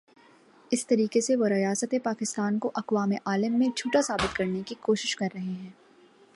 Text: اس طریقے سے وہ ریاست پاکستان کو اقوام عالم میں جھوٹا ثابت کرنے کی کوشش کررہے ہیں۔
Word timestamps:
اس 0.71 0.87
طریقے 0.87 1.21
سے 1.21 1.35
وہ 1.35 1.47
ریاست 1.47 1.95
پاکستان 2.03 2.59
کو 2.59 2.71
اقوام 2.75 3.11
عالم 3.25 3.59
میں 3.59 3.67
جھوٹا 3.75 4.01
ثابت 4.01 4.35
کرنے 4.35 4.61
کی 4.65 4.75
کوشش 4.81 5.15
کررہے 5.15 5.41
ہیں۔ 5.41 5.69